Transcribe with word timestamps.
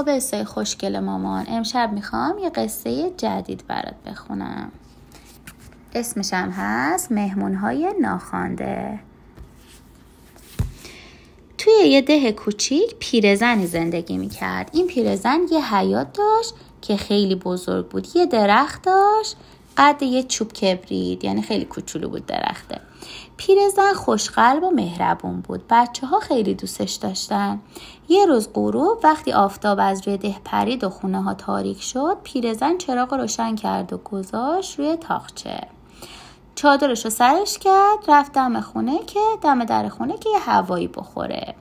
خب 0.00 0.16
قصه 0.16 0.44
خوشگل 0.44 0.98
مامان. 0.98 1.46
امشب 1.48 1.90
می‌خوام 1.92 2.38
یه 2.38 2.50
قصه 2.50 3.10
جدید 3.10 3.64
برات 3.68 3.94
بخونم. 4.06 4.72
اسمشم 5.94 6.50
هست 6.56 7.12
مهمون 7.12 7.54
های 7.54 7.94
ناخوانده. 8.00 8.98
توی 11.58 11.72
یه 11.72 12.00
ده 12.00 12.32
کوچیک 12.32 12.96
پیرزنی 12.98 13.66
زندگی 13.66 14.18
می‌کرد. 14.18 14.70
این 14.72 14.86
پیرزن 14.86 15.38
یه 15.52 15.74
حیات 15.74 16.12
داشت 16.12 16.54
که 16.80 16.96
خیلی 16.96 17.34
بزرگ 17.34 17.88
بود. 17.88 18.08
یه 18.14 18.26
درخت 18.26 18.82
داشت 18.82 19.36
قد 19.76 20.02
یه 20.02 20.22
چوب 20.22 20.52
کبرید 20.52 21.24
یعنی 21.24 21.42
خیلی 21.42 21.64
کوچولو 21.64 22.08
بود 22.08 22.26
درخته. 22.26 22.80
پیرزن 23.36 23.92
خوشقلب 23.92 24.62
و 24.62 24.70
مهربون 24.70 25.40
بود. 25.40 25.64
بچه 25.70 26.06
ها 26.06 26.20
خیلی 26.20 26.54
دوستش 26.54 26.92
داشتن. 26.92 27.60
یه 28.08 28.26
روز 28.26 28.48
غروب 28.54 28.98
وقتی 29.04 29.32
آفتاب 29.32 29.78
از 29.82 30.08
روی 30.08 30.16
ده 30.16 30.36
پرید 30.44 30.84
و 30.84 30.90
خونه 30.90 31.22
ها 31.22 31.34
تاریک 31.34 31.82
شد 31.82 32.16
پیرزن 32.24 32.78
چراغ 32.78 33.14
روشن 33.14 33.54
کرد 33.56 33.92
و 33.92 33.98
گذاشت 33.98 34.78
روی 34.78 34.96
تاخچه 34.96 35.60
چادرش 36.54 37.04
رو 37.04 37.10
سرش 37.10 37.58
کرد 37.58 37.98
رفت 38.08 38.32
دم 38.32 38.60
خونه 38.60 38.98
که 39.06 39.20
دم 39.42 39.64
در 39.64 39.88
خونه 39.88 40.18
که 40.18 40.30
یه 40.30 40.38
هوایی 40.38 40.88
بخوره. 40.88 41.54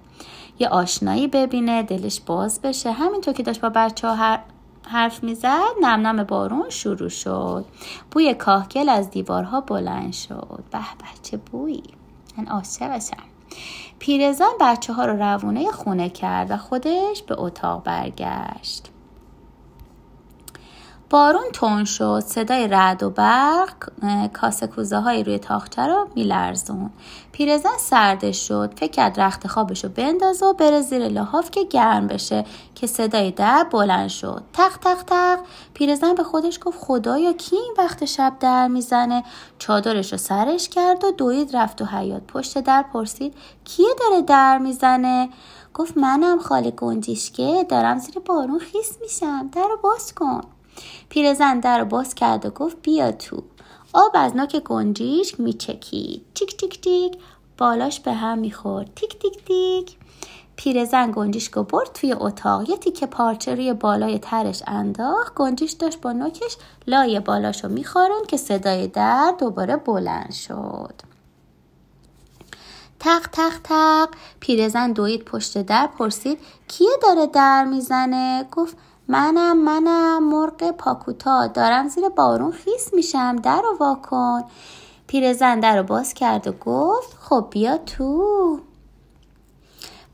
یه 0.59 0.70
آشنایی 0.70 1.27
ببینه 1.27 1.84
دلش 1.84 2.21
باز 2.21 2.62
بشه. 2.62 2.91
همینطور 2.91 3.34
که 3.34 3.43
داشت 3.43 3.62
با 3.62 3.70
بچه 3.70 4.07
ها 4.07 4.37
حرف 4.88 5.23
می‌زد 5.23 5.73
نم 5.81 6.07
نم 6.07 6.23
بارون 6.23 6.69
شروع 6.69 7.09
شد. 7.09 7.65
بوی 8.11 8.33
کاهگل 8.33 8.89
از 8.89 9.09
دیوارها 9.09 9.61
بلند 9.61 10.13
شد. 10.13 10.63
به 10.71 10.77
بچه 10.77 11.37
بویی 11.37 11.83
من 12.37 12.47
عاشق 12.47 12.95
بشم. 12.95 13.23
پیرزن 13.99 14.51
بچه 14.61 14.93
ها 14.93 15.05
رو 15.05 15.23
روونه 15.23 15.71
خونه 15.71 16.09
کرد 16.09 16.51
و 16.51 16.57
خودش 16.57 17.23
به 17.27 17.35
اتاق 17.39 17.84
برگشت. 17.84 18.89
بارون 21.09 21.52
تون 21.54 21.85
شد. 21.85 22.24
صدای 22.26 22.68
رعد 22.68 23.04
و 23.04 23.10
برق 23.10 23.90
کاسه 24.34 24.68
کوزه 24.68 24.98
های 24.98 25.24
روی 25.24 25.40
تاخچه 25.40 25.82
رو 25.82 26.07
میلرزون 26.16 26.90
پیرزن 27.32 27.77
سردش 27.79 28.48
شد. 28.48 28.74
فکر 28.76 28.91
کرد 28.91 29.20
رخت 29.20 29.48
خوابش 29.48 29.84
رو 29.84 29.90
بندازه 29.90 30.46
و 30.46 30.54
بره 30.54 30.82
زیر 30.82 31.07
لحاف 31.07 31.51
که 31.51 31.63
گرم 31.63 32.07
بشه 32.07 32.46
که 32.76 32.88
صدای 32.88 33.32
در 33.32 33.68
بلند 33.71 34.10
شد. 34.10 34.43
تق 34.54 34.77
تق 34.77 35.04
تق. 35.04 35.40
پیرزن 35.74 36.16
به 36.16 36.24
خودش 36.24 36.60
گفت 36.63 36.79
خدایا 36.82 37.34
کی 37.34 37.55
این 37.55 37.73
وقت 37.77 38.05
شب 38.05 38.34
در 38.40 38.68
می‌زنه؟ 38.68 39.23
چادرش 39.60 40.12
رو 40.12 40.18
سرش 40.18 40.70
کرد 40.70 41.04
و 41.04 41.12
دوید 41.12 41.55
رفت 41.55 41.82
و 41.82 41.85
حیات 41.85 42.23
پشت 42.27 42.57
در 42.57 42.85
پرسید 42.94 43.34
کیه 43.63 43.96
داره 43.99 44.21
در 44.21 44.57
می‌زنه؟ 44.57 45.29
گفت 45.73 45.98
منم 45.98 46.40
خاله 46.40 46.71
گنجیشکه 46.71 47.66
دارم 47.70 47.98
زیر 47.99 48.20
بارون 48.20 48.60
خیس 48.60 48.98
میشم. 49.01 49.48
در 49.48 49.68
رو 49.70 49.77
باز 49.84 50.13
کن. 50.13 50.41
پیرزن 51.10 51.60
در 51.60 51.84
باز 51.84 52.16
کرد 52.16 52.46
و 52.46 52.49
گفت 52.49 52.77
بیا 52.82 53.12
تو. 53.12 53.44
آب 53.94 54.12
از 54.13 54.35
ناک 54.35 54.55
گنجیش 54.55 55.40
میچکید. 55.40 56.26
تیک 56.35 56.58
تیک 56.58 56.82
تیک 56.82 57.18
بالاش 57.58 57.99
به 57.99 58.13
هم 58.13 58.38
می‌خورد. 58.40 58.90
تیک 58.96 59.20
تیک 59.20 59.46
تیک. 59.46 59.98
پیرزن 60.55 61.12
گنجیشکو 61.12 61.63
برد 61.63 61.94
توی 61.94 62.13
اتاق. 62.13 62.70
یه 62.70 62.77
تیکه 62.77 63.05
پارچه 63.05 63.55
روی 63.55 63.74
بالای 63.74 64.19
ترش 64.19 64.63
انداخت. 64.68 65.35
گنجیش 65.35 65.72
داشت 65.72 66.02
با 66.02 66.12
نوکش 66.12 66.57
لای 66.88 67.19
بالاشو 67.19 67.68
می‌خورند 67.68 68.28
که 68.28 68.38
صدای 68.38 68.88
در 68.88 69.34
دوباره 69.40 69.75
بلند 69.78 70.31
شد. 70.31 70.94
تق 73.00 73.28
تق 73.31 73.53
تق. 73.63 74.09
پیرزن 74.40 74.91
دوید 74.91 75.25
پشت 75.25 75.57
در 75.62 75.88
پرسید 75.88 76.40
کیه 76.68 76.97
داره 77.02 77.28
در 77.28 77.66
می‌زنه؟ 77.66 78.46
گفت 78.52 78.78
منم 79.12 79.57
منم 79.57 80.29
مرغ 80.29 80.72
پاکوتا. 80.72 81.47
دارم 81.47 81.88
زیر 81.88 82.09
بارون 82.09 82.52
خیس 82.52 82.94
میشم. 82.94 83.35
در 83.35 83.62
رو 83.62 83.78
واکن 83.79 84.44
پیرزن 85.07 85.59
در 85.59 85.78
رو 85.78 85.83
باز 85.83 86.13
کرد 86.13 86.47
و 86.47 86.51
گفت 86.51 87.17
خب 87.19 87.47
بیا 87.51 87.78
تو. 87.78 88.59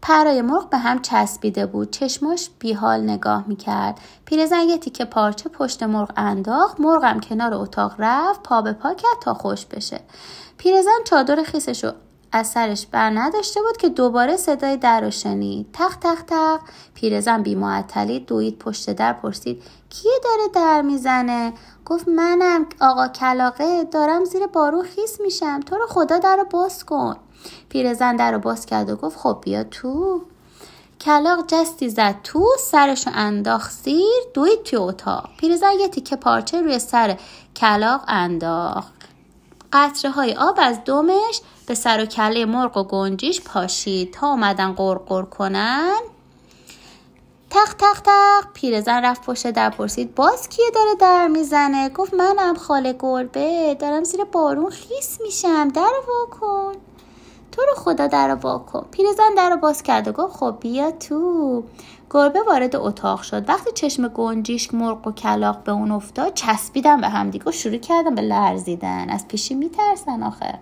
پرای 0.02 0.42
مرغ 0.42 0.70
به 0.70 0.78
هم 0.78 1.02
چسبیده 1.02 1.66
بود. 1.66 1.92
چشماش 1.92 2.50
بیحال 2.60 3.02
نگاه 3.02 3.44
می‌کرد. 3.48 4.00
پیرزن 4.26 4.60
یه 4.60 4.78
تیکه 4.78 5.06
پارچه 5.06 5.50
پشت 5.50 5.84
مرغ 5.84 6.12
انداخت. 6.18 6.80
مرغم 6.80 7.20
کنار 7.20 7.54
اتاق 7.54 7.96
رفت. 7.98 8.44
پا 8.44 8.62
به 8.62 8.74
پا 8.74 8.94
کرد 8.94 9.20
تا 9.22 9.34
خوش 9.34 9.66
بشه. 9.66 10.00
پیرزن 10.58 11.04
چادر 11.06 11.44
خیسش 11.44 11.84
رو 11.84 11.92
از 12.36 12.48
سرش 12.48 12.86
بر 12.86 13.10
نداشته 13.10 13.62
بود 13.62 13.78
که 13.78 13.90
دوباره 13.90 14.38
صدای 14.38 14.78
در 14.78 15.02
رو 15.02 15.12
شنید. 15.12 15.68
تق 15.74 15.96
تق 15.96 16.22
تق. 16.22 16.60
پیرزن 16.94 17.44
بیمعطلی 17.44 18.20
دوید 18.20 18.60
پشت 18.60 18.90
در 18.90 19.14
پرسید 19.14 19.64
کیه 19.90 20.20
داره 20.24 20.48
در 20.54 20.82
می‌زنه؟ 20.82 21.54
گفت 21.86 22.08
منم 22.08 22.66
آقا 22.82 23.08
کلاقه 23.08 23.84
دارم 23.84 24.26
زیر 24.26 24.48
بارون 24.48 24.84
خیس 24.84 25.22
میشم 25.22 25.60
تو 25.60 25.76
رو 25.76 25.86
خدا 25.88 26.18
در 26.18 26.36
رو 26.36 26.44
باز 26.44 26.86
کن. 26.86 27.18
پیرزن 27.70 28.16
در 28.16 28.32
رو 28.32 28.40
باز 28.40 28.66
کرد 28.66 28.90
و 28.90 28.96
گفت 28.96 29.18
خب 29.18 29.38
بیا 29.42 29.64
تو. 29.64 30.22
کلاق 31.02 31.48
جستی 31.48 31.90
زد 31.90 32.16
تو 32.24 32.46
سرشو 32.60 33.12
انداخت 33.14 33.72
زیر 33.72 34.24
دوید 34.34 34.64
توی 34.64 34.80
اتاق. 34.80 35.30
پیرزن 35.38 35.72
یه 35.80 35.88
تیکه 35.88 36.16
پارچه 36.16 36.62
روی 36.62 36.80
سر 36.80 37.18
کلاق 37.56 38.02
انداخت. 38.08 39.15
قطره 39.74 40.12
های 40.12 40.34
آب 40.34 40.56
از 40.62 40.84
دومش 40.84 41.42
به 41.68 41.76
سر 41.76 42.04
و 42.04 42.06
کله 42.06 42.46
مرغ 42.46 42.78
و 42.78 42.84
گنجیش 42.84 43.42
پاشید. 43.42 44.14
تا 44.14 44.28
اومدن 44.28 44.74
قرقر 44.74 45.22
کنن 45.22 46.00
تق 47.50 47.74
تق 47.74 48.00
تق 48.02 48.54
پیرزن 48.54 49.06
رفت 49.06 49.26
پشت 49.26 49.52
در 49.52 49.70
پرسید 49.70 50.16
باز 50.16 50.50
کیه 50.50 50.66
داره 50.76 50.96
در 51.00 51.28
می‌زنه؟ 51.28 51.90
گفت 51.90 52.14
منم 52.14 52.56
خاله 52.56 52.96
گربه 53.00 53.76
دارم 53.80 54.04
زیر 54.04 54.24
بارون 54.24 54.70
خیس 54.70 55.22
میشم 55.22 55.68
در 55.68 55.92
واکن 56.08 56.74
تو 57.52 57.62
رو 57.62 57.76
خدا 57.76 58.08
در 58.08 58.28
رو 58.28 58.36
واکن 58.36 58.86
پیرزن 58.92 59.36
در 59.38 59.50
رو 59.50 59.58
باز 59.58 59.84
کرد 59.84 60.08
و 60.08 60.12
گفت 60.12 60.36
خب 60.36 60.56
بیا 60.60 60.92
تو. 60.92 61.64
گربه 62.10 62.40
وارد 62.48 62.76
اتاق 62.76 63.22
شد. 63.22 63.50
وقتی 63.50 63.72
چشم 63.72 64.08
گنجیش 64.08 64.74
مرغ 64.74 65.08
و 65.08 65.12
کلاق 65.12 65.64
به 65.64 65.72
اون 65.72 65.92
افتاد 65.92 66.34
چسبیدن 66.34 67.02
به 67.02 67.10
همدیگه 67.10 67.46
و 67.46 67.52
شروع 67.52 67.78
کردن 67.78 68.16
به 68.16 68.22
لرزیدن. 68.22 69.10
از 69.10 69.28
پیشی 69.28 69.54
میترسن 69.56 70.24
آخه. 70.24 70.60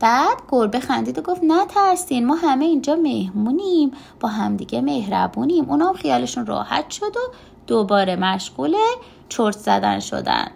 بعد 0.00 0.36
گربه 0.48 0.80
خندید 0.80 1.18
و 1.18 1.22
گفت 1.22 1.40
نترسین 1.44 2.26
ما 2.26 2.34
همه 2.34 2.64
اینجا 2.64 2.96
مهمونیم 2.96 3.92
با 4.20 4.28
همدیگه 4.28 4.80
مهربونیم. 4.80 5.70
اونا 5.70 5.88
هم 5.88 5.94
خیالشون 5.94 6.46
راحت 6.46 6.90
شد 6.90 7.16
و 7.16 7.20
دوباره 7.66 8.16
مشغول 8.16 8.76
چرت 9.28 9.58
زدن 9.58 10.00
شدن. 10.00 10.50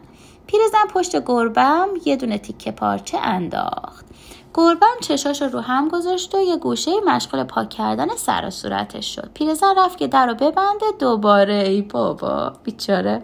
پیرزن 0.47 0.87
پشت 0.95 1.25
گربم 1.25 1.89
یه 2.05 2.17
دونه 2.17 2.39
تیکه 2.39 2.71
پارچه 2.71 3.19
انداخت. 3.19 4.07
گربم 4.59 5.01
چشاش 5.01 5.43
رو 5.43 5.61
هم 5.61 5.89
گذاشت 5.89 6.35
و 6.35 6.41
یه 6.41 6.57
گوشه 6.57 6.91
مشغول 7.07 7.45
پاک 7.45 7.69
کردن 7.69 8.17
سر 8.17 8.45
و 8.47 8.51
صورتش 8.51 9.15
شد. 9.15 9.31
پیرزن 9.35 9.75
رفت 9.77 9.99
که 9.99 10.07
در 10.07 10.27
رو 10.27 10.35
ببنده. 10.35 10.87
دوباره 10.99 11.55
ای 11.55 11.83
بابا. 11.83 12.53
بیچاره. 12.65 13.23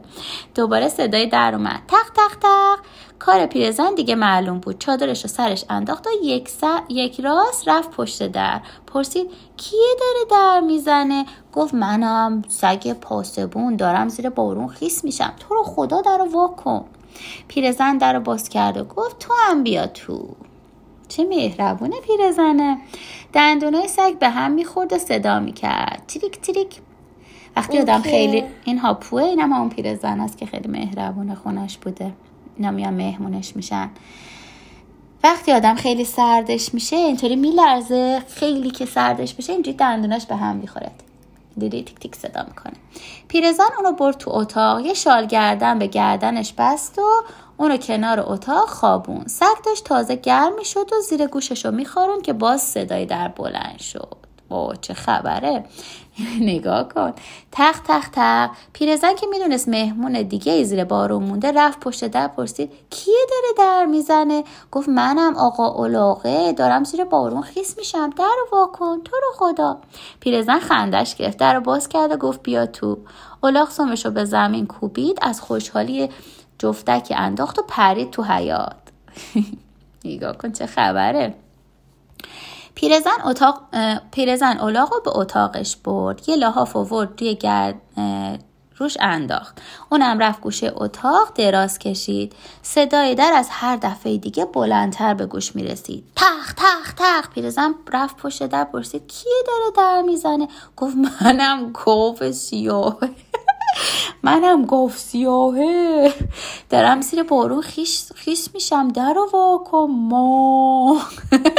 دوباره 0.55 0.89
صدای 0.89 1.27
در 1.27 1.55
اومد. 1.55 1.83
تق 1.89 2.11
تق 2.17 2.39
تق. 2.41 2.79
کار 3.19 3.47
پیرزن 3.47 3.95
دیگه 3.95 4.15
معلوم 4.15 4.59
بود. 4.59 4.79
چادرش 4.79 5.23
رو 5.23 5.29
سرش 5.29 5.65
انداخت 5.71 6.07
و 6.07 6.11
یک, 6.23 6.51
یک 6.89 7.21
راست 7.21 7.69
رفت 7.69 7.91
پشت 7.91 8.27
در. 8.27 8.61
پرسید 8.87 9.31
کیه 9.57 9.97
داره 10.01 10.27
در 10.31 10.61
می‌زنه؟ 10.61 11.27
گفت 11.53 11.75
منم 11.75 12.43
سگ 12.49 12.93
پاسبون. 12.93 13.77
دارم 13.77 14.09
زیر 14.09 14.31
بارون 14.31 14.69
خیس 14.69 15.05
میشم. 15.05 15.33
تو 15.41 15.55
رو 15.55 15.63
خدا 15.63 16.01
در 16.01 16.19
رو 16.19 16.25
واکن 16.25 16.85
پیرزن 17.49 17.99
در 17.99 18.13
رو 18.13 18.21
باز 18.21 18.49
کرد 18.49 18.77
و 18.77 18.85
گفت 18.85 19.19
تو 19.19 19.35
هم 19.49 19.63
بیا 19.63 19.87
تو. 19.87 20.37
چه 21.17 21.25
مهربونه 21.25 21.97
پیرزنه. 22.01 22.79
دندونای 23.33 23.89
سگ 23.89 24.19
به 24.19 24.29
هم 24.29 24.53
می‌خورد 24.53 24.93
و 24.93 24.99
صدا 24.99 25.41
می‌کرد. 25.41 26.03
تریک 26.09 26.41
تریک. 26.41 26.81
وقتی 27.57 27.79
آدم 27.79 28.03
خیلی 28.03 28.45
این 28.65 28.79
هاپوه 28.79 29.23
اینم 29.23 29.53
همون 29.53 29.69
پیرزن 29.69 30.21
است 30.21 30.39
که 30.39 30.47
خیلی 30.47 30.69
مهربونه 30.69 31.35
خونش 31.35 31.79
بوده. 31.79 32.13
اینا 32.57 32.71
میان 32.71 32.95
مهمونش 32.95 33.57
میشن. 33.57 33.91
وقتی 35.25 35.53
آدم 35.53 35.75
خیلی 35.75 36.05
سردش 36.05 36.75
میشه 36.75 36.97
اینطوری 36.97 37.37
میلرزه. 37.37 38.23
خیلی 38.29 38.71
که 38.71 38.87
سردش 38.87 39.35
بشه 39.35 39.53
اینجوری 39.53 39.77
دندوناش 39.77 40.27
به 40.27 40.37
هم 40.37 40.57
می‌خوره 40.57 40.91
دیدی 41.59 41.83
تیک 41.83 41.99
تیک 41.99 42.17
صدا 42.17 42.45
می‌کنه. 42.49 42.75
پیرزن 43.29 43.65
اونو 43.77 43.93
برد 43.93 44.19
تو 44.19 44.31
اتاق. 44.31 44.81
یه 44.81 44.95
شال 44.95 45.27
گردن 45.27 45.79
به 45.79 45.87
گردنش 45.87 46.55
بست 46.59 46.99
و 46.99 47.03
اونو 47.57 47.77
کنار 47.77 48.21
اتاق 48.27 48.69
خوابون. 48.69 49.27
سگ 49.27 49.63
داشت 49.67 49.85
تازه 49.85 50.17
گرم 50.17 50.55
می‌شد 50.55 50.93
و 50.93 51.01
زیر 51.01 51.27
گوشش 51.27 51.65
رو 51.65 51.71
میخارون 51.71 52.23
که 52.23 52.33
باز 52.33 52.63
صدای 52.63 53.07
در 53.07 53.29
بلند 53.29 53.79
شد. 53.79 54.17
او 54.49 54.73
چه 54.81 54.95
خبره. 54.95 55.65
نگاه 56.41 56.89
کن. 56.89 57.13
تق 57.53 57.81
تق 57.81 58.09
تق. 58.13 58.51
پیرزن 58.73 59.15
که 59.15 59.27
می‌دونست 59.27 59.69
مهمون 59.69 60.23
دیگه 60.23 60.65
زیر 60.65 60.85
بارون 60.85 61.23
مونده 61.23 61.53
رفت 61.53 61.81
پشت 61.81 62.05
در 62.05 62.29
پرسید 62.29 62.73
کیه 62.91 63.27
داره 63.31 63.69
در 63.69 63.87
می‌زنه؟ 63.87 64.45
گفت 64.71 64.89
منم 64.89 65.37
آقا 65.37 65.69
اولاغه 65.69 66.53
دارم 66.53 66.85
زیر 66.85 67.05
بارون 67.05 67.43
خیس 67.43 67.79
میشم. 67.79 68.11
در 68.11 68.25
رو 68.25 68.59
واکن 68.59 69.03
تو 69.05 69.17
رو 69.17 69.33
خدا. 69.37 69.79
پیرزن 70.21 70.59
خندش 70.59 71.15
گرفت 71.15 71.39
در 71.39 71.55
رو 71.55 71.61
باز 71.61 71.89
کرد 71.89 72.13
و 72.13 72.17
گفت 72.17 72.43
بیا 72.43 72.67
تو 72.67 72.99
اولاغ 73.43 73.71
سومش 73.71 74.05
رو 74.05 74.11
به 74.11 74.25
زمین 74.25 74.67
کوبید. 74.67 75.19
از 75.23 75.41
خوشحالی 75.41 76.09
جفتکی 76.59 77.15
انداخت 77.15 77.59
و 77.59 77.63
پرید 77.69 78.11
تو 78.11 78.23
حیات 78.23 78.77
نگاه 80.05 80.39
کن 80.39 80.53
چه 80.53 80.67
خبره. 80.67 81.35
پیرزن 82.75 83.21
اتاق 83.25 83.63
پیرزن 84.11 84.59
اولاغ 84.59 84.93
رو 84.93 85.01
به 85.05 85.19
اتاقش 85.19 85.77
برد. 85.77 86.29
یه 86.29 86.37
لحاف 86.37 86.77
آورد 86.77 87.21
روی 87.21 87.35
گرد 87.35 87.75
روش 88.77 88.97
انداخت. 89.01 89.63
اونم 89.91 90.19
رفت 90.19 90.41
گوشه 90.41 90.73
اتاق 90.75 91.33
دراز 91.35 91.79
کشید. 91.79 92.33
صدای 92.63 93.15
در 93.15 93.33
از 93.37 93.49
هر 93.51 93.77
دفعه 93.77 94.17
دیگه 94.17 94.45
بلندتر 94.45 95.15
به 95.15 95.27
گوش 95.27 95.57
می‌رسید. 95.57 96.05
تخ 96.17 96.53
تخ 96.53 96.95
تخ 96.97 97.29
پیرزن 97.29 97.75
رفت 97.93 98.17
پشت 98.17 98.47
در 98.47 98.65
پرسید 98.65 99.07
کیه 99.07 99.43
داره 99.47 99.73
در 99.77 100.03
می‌زنه؟ 100.03 100.49
گفت 100.77 100.97
منم 101.23 101.73
گوف 101.85 102.31
سیاه 102.31 102.99
منم 104.23 104.65
گفت 104.67 104.99
سیاهه. 104.99 106.13
درم 106.71 107.01
زیر 107.01 107.23
بارون 107.23 107.63
خیش, 107.63 108.13
خیش 108.15 108.49
میشم. 108.55 108.89
در 108.89 109.19
و 109.19 109.31
واکن 109.33 109.87
ما. 109.91 111.01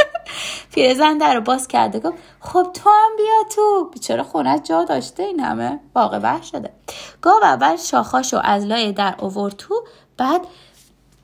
پیرزن 0.73 1.17
در 1.17 1.33
رو 1.33 1.41
باز 1.41 1.67
کرده. 1.67 1.99
گفت 1.99 2.17
خب 2.39 2.67
تو 2.73 2.89
هم 2.89 3.17
بیا 3.17 3.49
تو. 3.55 3.89
بیچاره 3.93 4.23
خونه 4.23 4.59
جا 4.59 4.83
داشته 4.83 5.23
این 5.23 5.39
همه. 5.39 5.79
واقع 5.95 6.19
بر 6.19 6.41
شده. 6.41 6.73
گاو 7.21 7.43
اول 7.43 7.75
شاخاشو 7.75 8.39
از 8.43 8.65
لای 8.65 8.91
در 8.91 9.15
اوور 9.19 9.51
تو. 9.51 9.83
بعد 10.17 10.41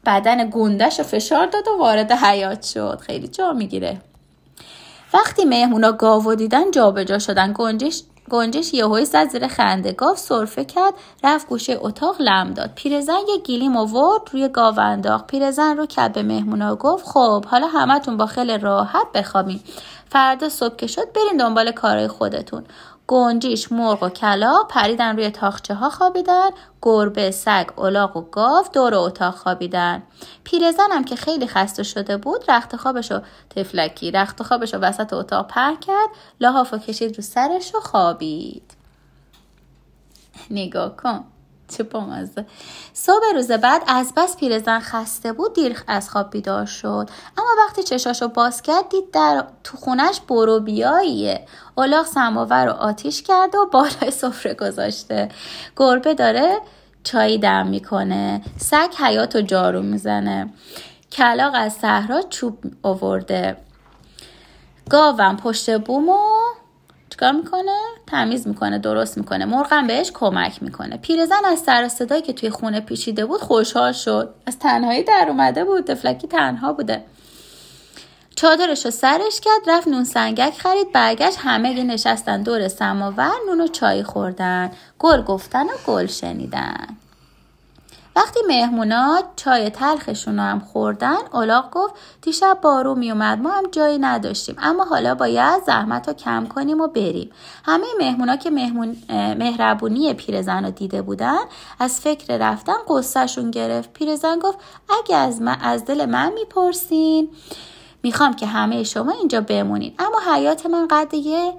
بدن 0.06 0.50
گندش 0.50 1.00
رو 1.00 1.06
فشار 1.06 1.46
داد 1.46 1.68
و 1.68 1.78
وارد 1.80 2.12
حیات 2.12 2.64
شد. 2.64 3.00
خیلی 3.02 3.28
جا 3.28 3.54
می‌گیره. 3.54 4.02
وقتی 5.14 5.46
مهمونا 5.46 5.92
گاو 5.92 6.36
دیدن 6.36 6.72
جا 6.72 7.20
شدن 7.20 7.54
گنجش 7.56 8.04
گنجش 8.32 8.74
یهویی 8.74 9.06
زد 9.06 9.30
زیر 9.30 9.48
خنده 9.48 9.92
گاو 9.92 10.16
سرفه 10.16 10.66
کرد 10.66 10.94
رفت 11.24 11.48
گوشه 11.48 11.78
اتاق 11.82 12.16
لم 12.20 12.54
داد. 12.54 12.72
پیرزن 12.76 13.20
یه 13.30 13.38
گیلیم 13.44 13.78
آورد 13.78 14.22
روی 14.32 14.48
گاو 14.48 14.80
انداخت. 14.80 15.28
پیرزن 15.28 15.78
رو 15.78 15.86
کرد 15.86 16.14
به 16.14 16.24
مهمونا 16.24 16.76
گفت 16.76 17.06
خب 17.06 17.46
حالا 17.46 17.68
همتون 17.68 18.18
با 18.18 18.26
خیلی 18.26 18.58
راحت 18.58 19.08
بخوابین 19.14 19.60
فردا 20.10 20.50
صبح 20.50 20.76
که 20.76 20.88
شد 20.88 21.14
برین 21.14 21.38
دنبال 21.38 21.72
کارهای 21.72 22.08
خودتون. 22.08 22.64
گنجیش 23.12 23.72
مرغ 23.72 24.04
و 24.04 24.10
کلا 24.10 24.64
پریدن 24.70 25.16
روی 25.16 25.30
تاخچه 25.30 25.74
ها 25.74 25.90
خوابیدن. 25.90 26.50
گربه 26.82 27.32
سگ 27.32 27.80
الاغ 27.80 28.18
و 28.18 28.22
گاو 28.22 28.66
دور 28.74 28.96
اتاق 28.96 29.36
خوابیدن. 29.36 30.04
پیرزنم 30.44 31.04
که 31.04 31.16
خیلی 31.16 31.48
خسته 31.48 31.84
شده 31.84 32.18
بود 32.18 32.52
رخت 32.52 32.76
خوابشو 32.76 33.22
تفلکی 33.50 34.12
رخت 34.12 34.44
خوابشو 34.44 34.78
وسط 34.78 35.14
اتاق 35.14 35.48
پهن 35.48 35.76
کرد. 35.76 36.10
لحافو 36.40 36.78
کشید 36.78 37.18
رو 37.18 37.24
سرش 37.24 37.76
و 37.76 37.80
خوابید. 37.80 38.74
نگاه 40.50 40.96
کن. 40.96 41.24
چه 41.72 41.84
بامزه. 41.84 42.46
صبح 42.94 43.24
روز 43.36 43.52
بعد 43.52 43.84
از 43.88 44.14
بس 44.18 44.38
پیرزن 44.38 44.80
خسته 44.80 45.34
بود 45.34 45.54
دیر 45.54 45.84
از 45.88 46.10
خواب 46.10 46.30
بیدار 46.32 46.66
شد. 46.66 47.10
اما 47.38 47.48
وقتی 47.68 47.84
چشاشو 47.84 48.28
باز 48.28 48.62
کرد 48.62 48.90
دید 48.90 49.12
در 49.12 49.46
تو 49.64 49.78
خونش 49.78 50.22
برو 50.28 50.60
بیاییه. 50.60 51.46
اولاغ 51.76 52.06
سماور 52.06 52.66
رو 52.66 52.72
آتیش 52.72 53.22
کرده 53.22 53.58
و 53.58 53.66
بالای 53.66 54.12
سفره 54.12 54.54
گذاشته. 54.54 55.30
گربه 55.78 56.14
داره 56.14 56.58
چای 57.04 57.38
دم 57.38 57.68
می‌کنه. 57.68 58.42
سگ 58.58 58.90
حیات 58.98 59.36
و 59.36 59.42
جارو 59.42 59.82
می‌زنه. 59.82 60.54
کلاق 61.12 61.54
از 61.56 61.74
صحرا 61.74 62.22
چوب 62.22 62.58
آورده. 62.84 63.58
گاوم 64.90 65.38
پشت 65.38 65.80
بومو 65.80 66.20
چیکار 67.12 67.32
می‌کنه؟ 67.32 67.78
تمیز 68.08 68.48
می‌کنه 68.48 68.80
درست 68.80 69.18
می‌کنه. 69.18 69.46
مرغم 69.46 69.88
بهش 69.88 70.12
کمک 70.14 70.64
می‌کنه. 70.64 70.98
پیرزن 70.98 71.46
از 71.46 71.60
سر 71.60 71.88
صدایی 71.88 72.22
که 72.22 72.34
توی 72.34 72.50
خونه 72.50 72.80
پیچیده 72.80 73.26
بود 73.26 73.42
خوشحال 73.42 73.92
شد. 73.92 74.34
از 74.46 74.60
تنهایی 74.60 75.04
در 75.04 75.26
اومده 75.30 75.64
بود. 75.64 75.86
تفلکی 75.86 76.28
تنها 76.28 76.74
بوده. 76.74 77.04
چادرش 78.36 78.86
رو 78.86 78.92
سرش 78.92 79.42
کرد 79.42 79.70
رفت 79.70 79.88
نون 79.88 80.04
سنگک 80.04 80.54
خرید. 80.58 80.92
برگشت 80.92 81.38
همه 81.40 81.84
نشستن 81.84 82.44
دور 82.44 82.68
سماور 82.68 83.32
نون 83.48 83.62
و 83.62 83.68
چای 83.68 84.04
خوردن. 84.04 84.72
گل 85.00 85.22
گفتن 85.22 85.66
و 85.66 85.74
گل 85.88 86.06
شنیدن. 86.06 86.88
وقتی 88.16 88.40
مهمونا 88.48 89.24
چای 89.36 89.70
تلخشون 89.70 90.38
رو 90.38 90.44
هم 90.44 90.60
خوردن 90.60 91.18
اولاغ 91.34 91.72
گفت 91.72 91.94
دیشب 92.22 92.58
بارو 92.62 92.96
میومد 92.96 93.42
ما 93.42 93.50
هم 93.50 93.64
جایی 93.72 93.98
نداشتیم 93.98 94.56
اما 94.60 94.84
حالا 94.84 95.16
باید 95.16 95.64
زحمت 95.64 96.08
رو 96.08 96.14
کم 96.14 96.46
کنیم 96.46 96.82
و 96.82 96.88
بریم. 96.88 97.32
همه 97.66 97.86
مهمونا 98.00 98.36
که 98.36 98.50
مهمون 98.50 98.96
مهربونی 99.10 100.14
پیرزن 100.14 100.66
رو 100.66 100.72
دیده 100.72 101.02
بودن 101.02 101.40
از 101.80 102.02
فکر 102.02 102.38
رفتن 102.38 102.74
قصهشون 102.88 103.52
گرفت. 103.52 103.94
پیرزن 103.94 104.40
گفت 104.40 104.58
اگه 105.00 105.16
از, 105.16 105.42
من 105.42 105.58
از 105.62 105.86
دل 105.86 106.06
من 106.06 106.34
می‌پرسین 106.34 107.30
می‌خوام 108.04 108.34
که 108.34 108.46
همه 108.46 108.84
شما 108.84 109.12
اینجا 109.12 109.42
بمونین. 109.42 109.94
اما 110.00 110.36
حیات 110.36 110.66
من 110.66 110.88
قد 110.88 111.14
یه 111.14 111.54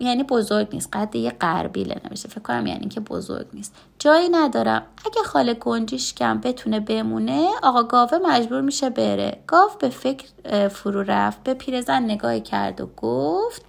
یعنی 0.00 0.22
بزرگ 0.22 0.68
نیست. 0.72 0.88
قد 0.92 1.16
یه 1.16 1.30
قربیله 1.30 2.00
نمیشه 2.04 2.28
فکر 2.28 2.40
کنم 2.40 2.66
یعنی 2.66 2.88
که 2.88 3.00
بزرگ 3.00 3.46
نیست. 3.52 3.74
جایی 3.98 4.28
ندارم. 4.28 4.82
اگه 5.06 5.22
خاله 5.22 5.54
گنجیش 5.54 6.14
کم 6.14 6.40
بتونه 6.40 6.80
بمونه 6.80 7.48
آقا 7.62 7.82
گاوه 7.82 8.18
مجبور 8.18 8.60
میشه 8.60 8.90
بره. 8.90 9.38
گاو 9.46 9.70
به 9.80 9.88
فکر 9.88 10.28
فرو 10.68 11.02
رفت. 11.02 11.42
به 11.42 11.54
پیرزن 11.54 12.02
نگاه 12.02 12.40
کرد 12.40 12.80
و 12.80 12.86
گفت 12.96 13.62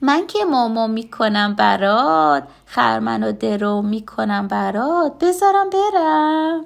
من 0.00 0.26
که 0.26 0.44
ماما 0.44 0.86
می‌کنم 0.86 1.54
برات. 1.54 2.44
خرمن 2.66 3.22
و 3.22 3.32
درو 3.32 3.82
می‌کنم 3.82 4.48
برات. 4.48 5.18
بذارم 5.18 5.70
برم. 5.70 6.64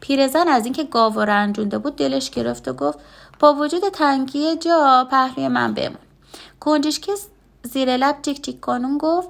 پیرزن 0.00 0.48
از 0.48 0.64
اینکه 0.64 0.84
گاو 0.84 1.20
رنجونده 1.20 1.78
بود 1.78 1.96
دلش 1.96 2.30
گرفت 2.30 2.68
و 2.68 2.72
گفت 2.72 2.98
با 3.38 3.54
وجود 3.54 3.88
تنگی 3.88 4.56
جا 4.56 5.08
پهلوی 5.10 5.48
من 5.48 5.74
بمون. 5.74 6.09
که 7.02 7.12
زیر 7.62 7.96
لب 7.96 8.18
جیک 8.22 8.44
جیک 8.44 8.60
کنون 8.60 8.98
گفت 8.98 9.28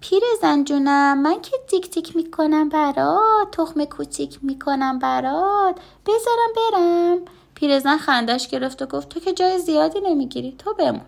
پیر 0.00 0.22
زنجونم 0.42 1.22
من 1.22 1.40
که 1.40 1.56
تیک 1.68 1.90
تیک 1.90 2.16
می‌کنم 2.16 2.68
برات 2.68 3.50
تخم 3.52 3.84
کوچیک 3.84 4.38
می‌کنم 4.42 4.98
برات. 4.98 5.76
بذارم 6.06 6.52
برم. 6.56 7.18
پیرزن 7.54 7.96
خندش 7.96 8.48
گرفت 8.48 8.82
و 8.82 8.86
گفت 8.86 9.08
تو 9.08 9.20
که 9.20 9.32
جای 9.32 9.58
زیادی 9.58 10.00
نمی‌گیری 10.00 10.54
تو 10.58 10.74
بمون. 10.74 11.06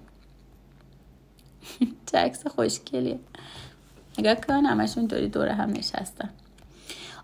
چه 2.12 2.19
عکس 2.19 2.47
خوشگلیه. 2.47 3.19
نگاه 4.19 4.35
کن 4.35 4.67
همشون 4.67 5.06
دوری 5.06 5.29
دور 5.29 5.49
هم 5.49 5.70
نشستن. 5.70 6.31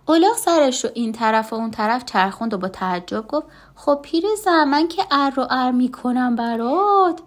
اولاغ 0.08 0.36
سرش 0.36 0.84
رو 0.84 0.90
این 0.94 1.12
طرف 1.12 1.52
و 1.52 1.56
اون 1.56 1.70
طرف 1.70 2.04
چرخوند 2.04 2.54
و 2.54 2.58
با 2.58 2.68
تعجب 2.68 3.26
گفت 3.28 3.46
خب 3.74 3.98
پیر 4.02 4.24
من 4.46 4.88
که 4.88 5.02
ار 5.10 5.30
رو 5.30 5.46
ار 5.50 5.72
می‌کنم 5.72 6.36
برات. 6.36 7.20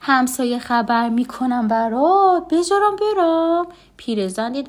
همسایه 0.00 0.58
خبر 0.58 1.08
می‌کنم 1.08 1.68
برات. 1.68 2.48
بذارم 2.50 2.96
برم. 2.96 3.66
پیرزن 3.96 4.52
دید 4.52 4.68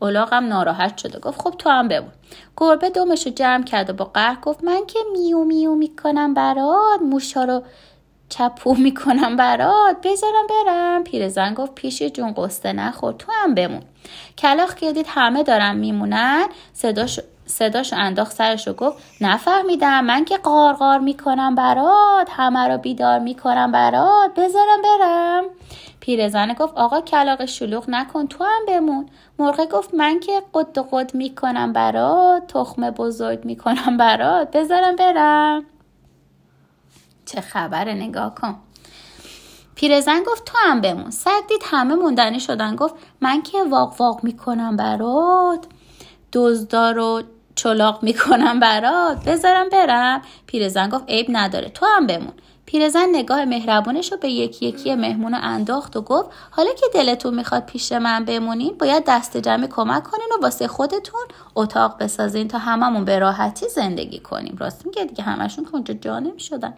اولاغم 0.00 0.44
ناراحت 0.44 0.98
شده. 0.98 1.18
گفت 1.18 1.40
خب 1.40 1.54
تو 1.58 1.70
هم 1.70 1.88
بمون. 1.88 2.12
گربه 2.56 2.90
دومش 2.90 3.26
رو 3.26 3.32
جمع 3.32 3.64
کرد 3.64 3.90
و 3.90 3.92
با 3.92 4.04
قهر 4.04 4.38
گفت 4.42 4.64
من 4.64 4.86
که 4.86 4.98
میو 5.12 5.44
میو 5.44 5.74
می‌کنم 5.74 6.34
برات. 6.34 7.02
موشا 7.02 7.44
رو 7.44 7.62
چپو 8.28 8.74
می‌کنم 8.74 9.36
برات. 9.36 9.96
بذارم 10.04 10.46
برم. 10.50 11.04
پیرزن 11.04 11.54
گفت 11.54 11.74
پیشی 11.74 12.10
جون 12.10 12.34
قصه 12.36 12.72
نخور. 12.72 13.12
تو 13.12 13.32
هم 13.32 13.54
بمون. 13.54 13.82
کلاخ 14.38 14.74
که 14.74 14.92
دید 14.92 15.06
همه 15.08 15.42
دارن 15.42 15.76
میمونن 15.76 16.48
صداش 16.72 17.20
صداشو 17.46 17.96
انداخت 17.96 18.32
سرش 18.32 18.68
و 18.68 18.72
گفت 18.72 19.02
نفهمیدم. 19.20 20.04
من 20.04 20.24
که 20.24 20.36
قارقار 20.36 20.98
می‌کنم 20.98 21.54
برات. 21.54 22.28
همه 22.30 22.68
رو 22.68 22.78
بیدار 22.78 23.18
می‌کنم 23.18 23.72
برات. 23.72 24.34
بذارم 24.34 24.82
برم. 24.82 25.44
پیرزن 26.00 26.52
گفت 26.52 26.74
آقا 26.76 27.00
کلاق 27.00 27.44
شلوغ 27.44 27.84
نکن. 27.88 28.26
تو 28.26 28.44
هم 28.44 28.66
بمون. 28.68 29.08
مرغه 29.38 29.66
گفت 29.66 29.94
من 29.94 30.20
که 30.20 30.42
قد 30.54 30.78
قد 30.92 31.14
می‌کنم 31.14 31.72
برات. 31.72 32.46
تخم 32.46 32.90
بزرگ 32.90 33.44
می‌کنم 33.44 33.96
برات. 33.96 34.50
بذارم 34.50 34.96
برم. 34.96 35.64
چه 37.28 37.40
خبره 37.40 37.94
نگاه 37.94 38.34
کن. 38.34 38.56
پیرزن 39.74 40.22
گفت 40.22 40.44
تو 40.44 40.58
هم 40.64 40.80
بمون. 40.80 41.10
سگ 41.10 41.46
دید 41.48 41.62
همه 41.64 41.94
موندنی 41.94 42.40
شدن. 42.40 42.76
گفت 42.76 42.94
من 43.20 43.42
که 43.42 43.62
واق 43.70 44.00
واق 44.00 44.20
می‌کنم 44.24 44.76
برات. 44.76 45.66
دزدار 46.32 46.98
و 46.98 47.22
چلاق 47.54 48.02
می‌کنم 48.02 48.60
برات. 48.60 49.24
بذارم 49.24 49.68
برم. 49.68 50.22
پیرزن 50.46 50.88
گفت 50.88 51.04
عیب 51.08 51.26
نداره. 51.28 51.68
تو 51.68 51.86
هم 51.86 52.06
بمون. 52.06 52.32
پیرزن 52.68 53.08
نگاه 53.12 53.44
مهربونش 53.44 54.12
رو 54.12 54.18
به 54.18 54.28
یکی 54.28 54.66
یکی 54.66 54.94
مهمون 54.94 55.34
انداخت 55.34 55.96
و 55.96 56.00
گفت 56.02 56.30
حالا 56.50 56.70
که 56.72 56.86
دلتون 56.94 57.34
می‌خواد 57.34 57.66
پیش 57.66 57.92
من 57.92 58.24
بمونین 58.24 58.74
باید 58.78 59.04
دست 59.06 59.36
جمعی 59.36 59.66
کمک 59.66 60.02
کنین 60.02 60.28
و 60.38 60.42
واسه 60.42 60.68
خودتون 60.68 61.20
اتاق 61.54 61.98
بسازین 61.98 62.48
تا 62.48 62.58
هممون 62.58 63.04
به 63.04 63.18
راحتی 63.18 63.68
زندگی 63.68 64.18
کنیم. 64.18 64.56
راست 64.60 64.86
میگه 64.86 65.04
دیگه 65.04 65.22
همشون 65.22 65.64
که 65.64 65.74
اونجا 65.74 65.94
جا 65.94 66.18
نمی‌شدن. 66.18 66.74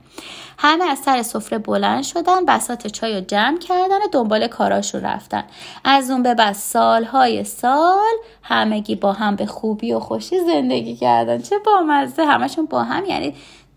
همه 0.58 0.84
از 0.84 0.98
سر 0.98 1.22
سفره 1.22 1.58
بلند 1.58 2.02
شدن 2.02 2.44
بسات 2.44 2.86
چای 2.86 3.14
رو 3.14 3.20
جمع 3.20 3.58
کردن 3.58 3.96
و 3.96 4.08
دنبال 4.12 4.46
کاراشون 4.46 5.00
رفتن. 5.00 5.44
از 5.84 6.10
اون 6.10 6.22
به 6.22 6.34
بعد 6.34 6.54
سالهای 6.54 7.44
سال 7.44 8.14
همگی 8.42 8.94
با 8.94 9.12
هم 9.12 9.36
به 9.36 9.46
خوبی 9.46 9.92
و 9.92 10.00
خوشی 10.00 10.40
زندگی 10.40 10.96
کردن. 10.96 11.42
چه 11.42 11.56
بامزه! 11.58 12.24
همشون 12.24 12.66
با 12.66 12.82
هم 12.82 13.04
یعنی 13.04 13.34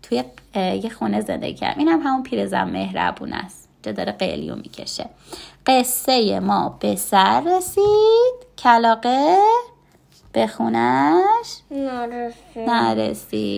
توی 0.08 0.24
یه 0.54 0.90
خونه 0.98 1.20
زندگی 1.20 1.54
کرد 1.54 1.78
این 1.78 1.88
هم 1.88 2.00
همون 2.00 2.22
پیرزن 2.22 2.64
مهربون 2.64 3.32
است. 3.32 3.68
که 3.82 3.92
داره 3.92 4.12
قلیو 4.12 4.56
می‌کشه. 4.56 5.06
قصه 5.66 6.40
ما 6.40 6.76
به 6.80 6.96
سر 6.96 7.40
رسید. 7.40 8.34
کلاقه 8.58 9.36
بخونش 10.34 11.60
نرسید. 11.70 12.70
نرسید. 12.70 13.54